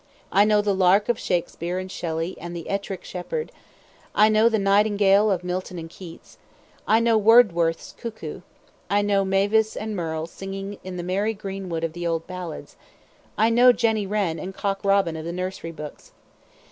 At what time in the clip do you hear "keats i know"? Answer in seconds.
5.91-7.19